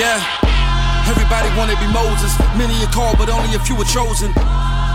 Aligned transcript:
Yeah, 0.00 0.16
everybody 1.12 1.52
wanna 1.60 1.76
be 1.76 1.84
Moses. 1.92 2.32
Many 2.56 2.72
are 2.80 2.88
called, 2.88 3.20
but 3.20 3.28
only 3.28 3.52
a 3.52 3.60
few 3.60 3.76
are 3.76 3.84
chosen. 3.84 4.32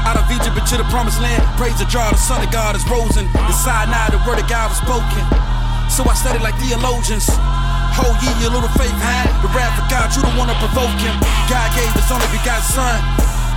Out 0.02 0.18
of 0.18 0.26
Egypt 0.34 0.58
into 0.58 0.82
the 0.82 0.88
promised 0.90 1.22
land, 1.22 1.46
praise 1.62 1.78
the 1.78 1.86
jar, 1.86 2.10
the 2.10 2.18
son 2.18 2.42
of 2.42 2.50
God 2.50 2.74
is 2.74 2.82
risen. 2.90 3.30
Inside 3.46 3.94
now, 3.94 4.10
the 4.10 4.18
word 4.26 4.42
of 4.42 4.50
God 4.50 4.74
was 4.74 4.82
spoken. 4.82 5.22
So 5.94 6.02
I 6.10 6.18
studied 6.18 6.42
like 6.42 6.58
theologians. 6.58 7.30
Whole 7.94 8.18
year, 8.18 8.34
your 8.42 8.58
little 8.58 8.74
faith 8.74 8.98
had 8.98 9.30
the 9.46 9.50
wrath 9.54 9.78
of 9.78 9.86
God, 9.94 10.10
you 10.10 10.26
don't 10.26 10.42
wanna 10.42 10.58
provoke 10.58 10.98
him. 10.98 11.14
God 11.54 11.70
gave 11.78 11.94
his 11.94 12.10
only 12.10 12.26
begotten 12.34 12.66
son. 12.66 12.98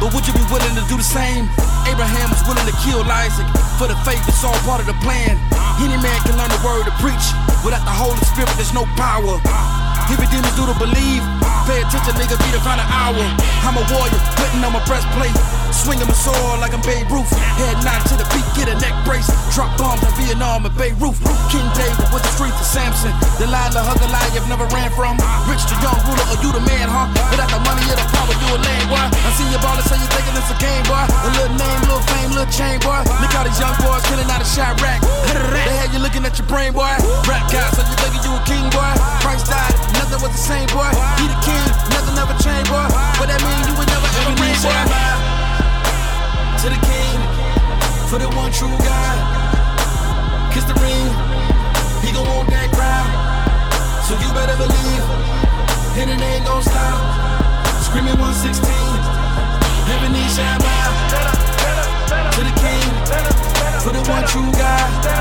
But 0.05 0.13
would 0.13 0.29
you 0.29 0.37
be 0.37 0.45
willing 0.53 0.77
to 0.77 0.85
do 0.85 1.01
the 1.01 1.09
same? 1.17 1.49
Abraham 1.89 2.29
was 2.29 2.45
willing 2.45 2.69
to 2.69 2.77
kill 2.85 3.01
Isaac 3.09 3.49
for 3.81 3.89
the 3.89 3.97
faith, 4.05 4.21
it's 4.29 4.45
all 4.45 4.53
part 4.69 4.85
of 4.85 4.87
the 4.87 4.99
plan. 5.01 5.41
Any 5.81 5.97
man 5.97 6.19
can 6.29 6.37
learn 6.37 6.53
the 6.53 6.61
word 6.61 6.85
to 6.85 6.93
preach. 7.01 7.25
Without 7.65 7.89
the 7.89 7.97
Holy 7.97 8.21
Spirit, 8.29 8.53
there's 8.61 8.77
no 8.77 8.85
power. 9.01 9.41
If 10.11 10.19
it 10.19 10.31
didn't 10.33 10.57
do 10.57 10.65
to 10.65 10.73
believe, 10.81 11.21
pay 11.69 11.85
attention, 11.85 12.17
nigga, 12.17 12.41
be 12.41 12.49
to 12.57 12.61
find 12.65 12.81
an 12.81 12.89
hour. 12.89 13.21
I'm 13.69 13.77
a 13.77 13.85
warrior, 13.93 14.17
putting 14.41 14.65
on 14.65 14.73
my 14.73 14.81
breastplate. 14.89 15.37
Swinging 15.69 16.09
my 16.09 16.17
sword 16.17 16.65
like 16.65 16.73
I'm 16.73 16.81
Babe 16.81 17.05
Ruth. 17.13 17.29
Head 17.61 17.77
nod 17.85 18.01
to 18.09 18.17
the 18.17 18.25
beat, 18.33 18.49
get 18.57 18.73
a 18.73 18.77
neck 18.81 18.97
brace. 19.05 19.29
Drop 19.53 19.69
bombs 19.77 20.01
in 20.01 20.09
Vietnam 20.17 20.65
and 20.65 20.73
Beirut. 20.81 21.13
King 21.53 21.69
David 21.77 22.09
with 22.09 22.25
the 22.25 22.33
streets 22.33 22.57
of 22.57 22.65
Samson. 22.65 23.13
Delilah, 23.37 23.85
hug 23.85 24.01
a 24.01 24.09
lie 24.09 24.33
you've 24.33 24.49
never 24.49 24.65
ran 24.73 24.89
from. 24.97 25.21
Rich 25.45 25.69
the 25.69 25.77
young 25.85 26.01
ruler, 26.09 26.25
or 26.33 26.39
you 26.41 26.51
the 26.57 26.65
man, 26.65 26.89
huh? 26.89 27.13
Without 27.29 27.53
the 27.53 27.61
money 27.61 27.85
or 27.85 28.01
the 28.01 28.09
power, 28.17 28.33
you 28.33 28.49
a 28.49 28.59
lame 28.59 28.89
boy. 28.89 29.05
I 29.05 29.31
see 29.37 29.45
your 29.53 29.61
ballin', 29.61 29.85
so 29.85 29.95
you 30.01 30.09
thinking 30.09 30.35
it's 30.41 30.49
a 30.49 30.57
game, 30.57 30.85
boy. 30.89 31.05
A 31.05 31.29
little 31.37 31.53
little 32.39 32.55
chain, 32.55 32.79
boy. 32.79 33.03
Look 33.19 33.35
how 33.35 33.43
these 33.43 33.59
young 33.59 33.75
boys 33.83 33.99
killing 34.07 34.31
out 34.31 34.39
of 34.39 34.47
Chiraq. 34.47 35.03
They 35.67 35.75
had 35.75 35.91
you 35.91 35.99
looking 35.99 36.23
at 36.23 36.39
your 36.39 36.47
brain, 36.47 36.71
boy. 36.71 36.95
Rap 37.27 37.51
guy, 37.51 37.67
so 37.75 37.83
you 37.83 37.97
thinking 37.99 38.23
you 38.23 38.31
a 38.31 38.43
king, 38.47 38.63
boy. 38.71 38.95
Christ 39.19 39.51
died, 39.51 39.75
nothing 39.99 40.23
was 40.23 40.31
the 40.31 40.39
same, 40.39 40.71
boy. 40.71 40.87
He 41.19 41.27
the 41.27 41.39
king, 41.43 41.67
nothing 41.91 42.15
ever 42.15 42.39
changed, 42.39 42.71
boy. 42.71 42.87
What 43.19 43.27
that 43.27 43.43
mean, 43.43 43.59
you 43.67 43.75
would 43.75 43.91
never 43.91 44.07
ever 44.07 44.35
boy. 44.39 44.83
To 46.63 46.67
the 46.71 46.79
king, 46.87 47.19
for 48.07 48.23
the 48.23 48.31
one 48.39 48.55
true 48.55 48.71
God. 48.87 49.19
Kiss 50.55 50.63
the 50.71 50.79
ring, 50.79 51.11
he 52.07 52.15
gon' 52.15 52.23
want 52.23 52.47
that 52.55 52.71
crowd. 52.71 53.11
So 54.07 54.15
you 54.15 54.31
better 54.31 54.55
believe, 54.55 55.05
and 55.99 56.07
it 56.07 56.23
ain't 56.23 56.47
gon' 56.47 56.63
stop. 56.63 57.03
Screaming 57.83 58.15
116, 58.15 58.63
every 59.91 60.11
knee 60.15 60.29
shine 60.31 60.63
by. 60.63 61.48
To 62.09 62.15
the 62.15 62.55
king, 62.57 62.89
to 63.83 63.91
the 63.93 64.11
one 64.11 64.25
true 64.27 64.51
God. 64.53 65.18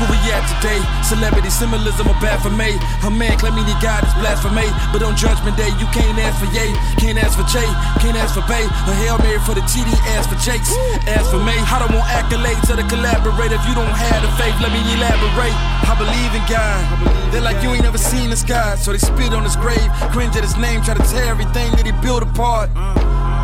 Where 0.00 0.16
we 0.16 0.18
at 0.32 0.48
today. 0.48 0.80
Celebrity 1.04 1.52
symbolism 1.52 2.08
are 2.08 2.20
bad 2.24 2.40
for 2.40 2.48
me. 2.48 2.80
A 3.04 3.10
man 3.12 3.36
claiming 3.36 3.68
he 3.68 3.76
God 3.84 4.00
is 4.00 4.14
blasphemy. 4.16 4.64
But 4.96 5.04
on 5.04 5.12
Judgment 5.12 5.60
Day, 5.60 5.68
you 5.76 5.84
can't 5.92 6.16
ask 6.16 6.40
for 6.40 6.48
yay, 6.56 6.72
can't 6.96 7.20
ask 7.20 7.36
for 7.36 7.44
Jay, 7.52 7.68
can't 8.00 8.16
ask 8.16 8.32
for 8.32 8.44
Bey. 8.48 8.64
A 8.64 8.92
Hail 8.96 9.20
Mary 9.20 9.36
for 9.44 9.52
the 9.52 9.60
TD, 9.68 9.92
ask 10.16 10.32
for 10.32 10.40
Jakes, 10.40 10.72
ask 11.04 11.28
for 11.28 11.42
me. 11.44 11.52
I 11.52 11.76
don't 11.84 11.92
want 11.92 12.08
accolades 12.16 12.72
or 12.72 12.80
to 12.80 12.86
collaborate. 12.88 13.52
If 13.52 13.60
you 13.68 13.76
don't 13.76 13.92
have 13.92 14.24
the 14.24 14.32
faith, 14.40 14.56
let 14.64 14.72
me 14.72 14.80
elaborate. 14.96 15.52
I 15.84 15.92
believe 16.00 16.32
in 16.32 16.44
God. 16.48 16.80
They're 17.28 17.44
like 17.44 17.60
you 17.62 17.68
ain't 17.76 17.84
never 17.84 18.00
seen 18.00 18.30
this 18.30 18.42
God, 18.42 18.78
so 18.78 18.92
they 18.92 18.98
spit 18.98 19.36
on 19.36 19.44
his 19.44 19.56
grave, 19.56 19.90
cringe 20.16 20.32
at 20.36 20.44
his 20.48 20.56
name, 20.56 20.80
try 20.80 20.94
to 20.94 21.04
tear 21.12 21.28
everything 21.28 21.76
that 21.76 21.84
he 21.84 21.92
built 22.00 22.22
apart. 22.22 22.72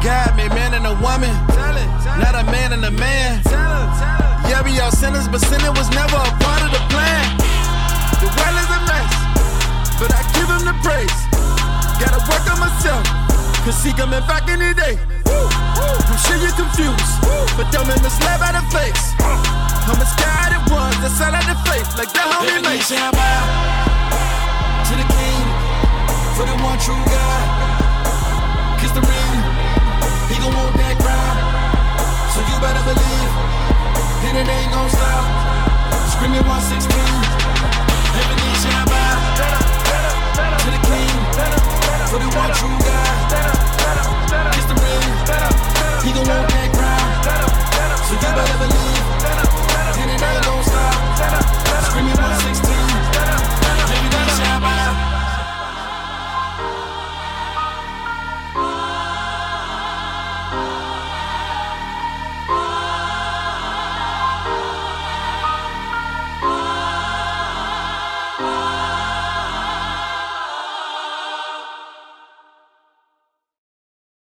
God 0.00 0.36
made 0.36 0.50
man 0.56 0.72
and 0.72 0.86
a 0.86 0.94
woman, 1.04 1.34
not 2.16 2.32
a 2.32 2.44
man 2.48 2.72
and 2.72 2.84
a 2.84 2.90
man. 2.90 3.44
We 4.76 4.82
all 4.82 4.92
sinners, 4.92 5.26
but 5.26 5.40
sinning 5.40 5.72
was 5.72 5.88
never 5.96 6.20
a 6.20 6.32
part 6.36 6.60
of 6.60 6.68
the 6.68 6.82
plan. 6.92 7.24
The 8.20 8.28
world 8.28 8.56
is 8.60 8.68
a 8.68 8.80
mess, 8.84 9.08
but 9.96 10.12
I 10.12 10.20
give 10.36 10.52
him 10.52 10.68
the 10.68 10.76
praise. 10.84 11.16
Gotta 11.96 12.20
work 12.28 12.44
on 12.44 12.60
myself, 12.60 13.00
cause 13.64 13.80
he 13.80 13.96
coming 13.96 14.20
back 14.28 14.44
the 14.44 14.76
day. 14.76 15.00
I'm 15.24 16.18
sure 16.28 16.36
you're 16.36 16.52
confused, 16.52 17.08
but 17.56 17.72
don't 17.72 17.88
be 17.88 17.96
misled 18.04 18.36
by 18.36 18.52
the 18.52 18.60
face. 18.68 19.16
I'm 19.24 19.96
misguided 19.96 20.68
ones 20.68 21.00
that 21.00 21.12
sell 21.16 21.32
out 21.32 21.48
the 21.48 21.56
faith 21.64 21.96
like 21.96 22.12
homie. 22.12 22.60
To 24.84 24.92
the 24.92 25.08
king, 25.08 25.44
for 26.36 26.44
the 26.44 26.52
one 26.60 26.76
true 26.84 27.00
God. 27.08 27.75
Screaming 36.16 36.48
116. 36.48 36.96
Heaven 38.16 38.38
is 38.40 38.56
shine. 38.64 38.88
To 40.62 40.68
the 40.72 40.80
king. 40.88 41.12
For 42.08 42.18
the 42.18 42.28
one 42.32 42.52
true 42.56 42.78
God. 42.88 43.28
Kiss 44.54 44.64
the 44.64 44.76
ring. 44.80 45.04
He 46.06 46.12
the 46.16 46.24
one. 46.26 46.35